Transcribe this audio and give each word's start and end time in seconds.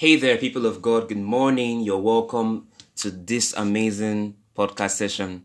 Hey 0.00 0.16
there, 0.16 0.38
people 0.38 0.64
of 0.64 0.80
God. 0.80 1.10
Good 1.10 1.18
morning. 1.18 1.80
You're 1.80 1.98
welcome 1.98 2.68
to 2.96 3.10
this 3.10 3.52
amazing 3.52 4.34
podcast 4.56 4.92
session. 4.92 5.44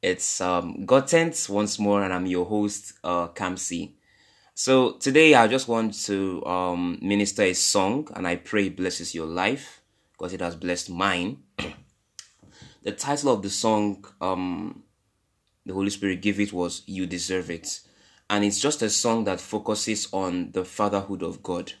It's 0.00 0.40
um, 0.40 0.86
God 0.86 1.06
Tent 1.08 1.46
once 1.50 1.78
more, 1.78 2.02
and 2.02 2.10
I'm 2.10 2.24
your 2.24 2.46
host, 2.46 2.94
uh, 3.04 3.28
Kamsi. 3.28 3.92
So 4.54 4.92
today, 4.92 5.34
I 5.34 5.46
just 5.46 5.68
want 5.68 5.92
to 6.04 6.42
um, 6.46 6.98
minister 7.02 7.42
a 7.42 7.52
song, 7.52 8.08
and 8.16 8.26
I 8.26 8.36
pray 8.36 8.68
it 8.68 8.78
blesses 8.78 9.14
your 9.14 9.26
life 9.26 9.82
because 10.12 10.32
it 10.32 10.40
has 10.40 10.56
blessed 10.56 10.88
mine. 10.88 11.42
the 12.82 12.92
title 12.92 13.30
of 13.30 13.42
the 13.42 13.50
song, 13.50 14.06
um, 14.22 14.84
the 15.66 15.74
Holy 15.74 15.90
Spirit 15.90 16.22
gave 16.22 16.40
it, 16.40 16.50
was 16.50 16.82
"You 16.86 17.04
Deserve 17.04 17.50
It," 17.50 17.80
and 18.30 18.42
it's 18.42 18.58
just 18.58 18.80
a 18.80 18.88
song 18.88 19.24
that 19.24 19.38
focuses 19.38 20.08
on 20.14 20.52
the 20.52 20.64
fatherhood 20.64 21.22
of 21.22 21.42
God 21.42 21.74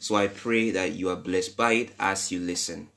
so 0.00 0.14
I 0.16 0.28
pray 0.28 0.70
that 0.70 0.92
you 0.92 1.10
are 1.10 1.16
blessed 1.16 1.56
by 1.56 1.72
it 1.72 1.90
as 1.98 2.30
you 2.30 2.40
listen. 2.40 2.88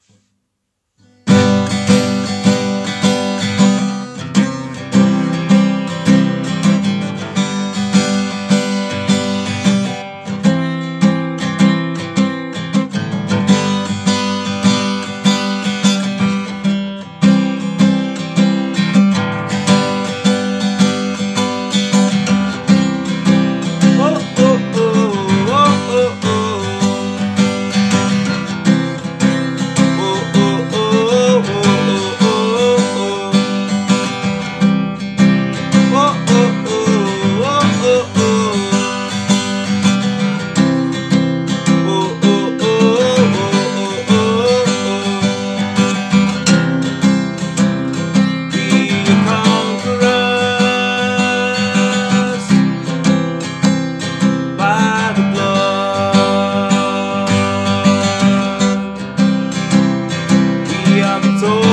I'm 61.03 61.39
told. 61.39 61.70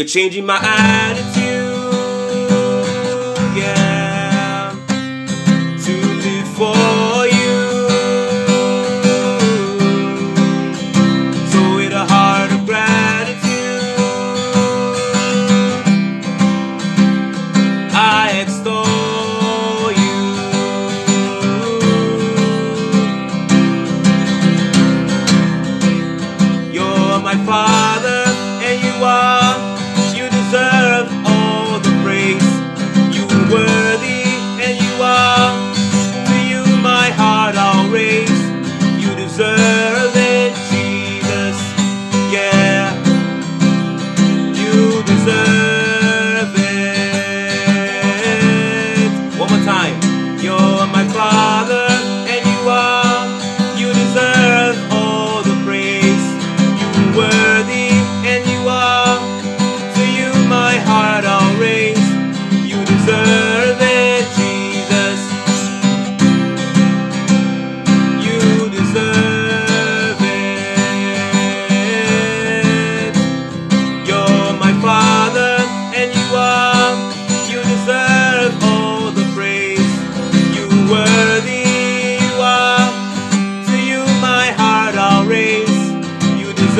You're 0.00 0.08
changing 0.08 0.46
my 0.46 0.58
attitude. 0.62 1.59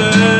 Jesus. 0.00 0.39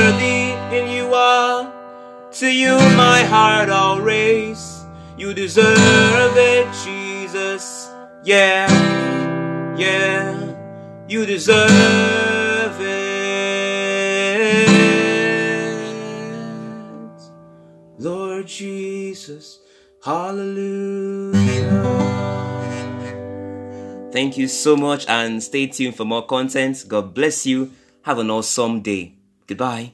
To 2.41 2.49
you 2.51 2.73
my 2.97 3.21
heart 3.21 3.69
I'll 3.69 4.01
raise. 4.01 4.83
You 5.15 5.31
deserve 5.31 6.33
it, 6.35 6.65
Jesus. 6.83 7.87
Yeah, 8.23 8.65
yeah. 9.77 10.55
You 11.07 11.27
deserve 11.27 11.69
it. 12.81 13.11
Lord 17.99 18.47
Jesus. 18.47 19.59
Hallelujah. 20.03 21.37
Thank 24.11 24.39
you 24.39 24.47
so 24.47 24.75
much 24.75 25.05
and 25.07 25.43
stay 25.43 25.67
tuned 25.67 25.95
for 25.95 26.05
more 26.05 26.25
content. 26.25 26.85
God 26.87 27.13
bless 27.13 27.45
you. 27.45 27.71
Have 28.01 28.17
an 28.17 28.31
awesome 28.31 28.81
day. 28.81 29.13
Goodbye. 29.45 29.93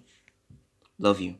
Love 0.97 1.19
you. 1.19 1.35